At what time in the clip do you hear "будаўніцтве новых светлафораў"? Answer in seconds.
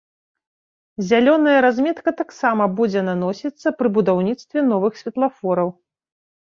4.01-5.69